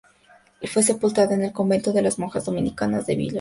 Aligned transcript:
Fue 0.63 0.81
sepultada 0.81 1.35
en 1.35 1.43
el 1.43 1.51
Convento 1.53 1.93
de 1.93 2.01
las 2.01 2.17
Monjas 2.17 2.45
Dominicanas 2.45 3.05
de 3.05 3.13
Vila 3.13 3.15
Nova 3.15 3.19
de 3.21 3.25
Gaia. 3.25 3.29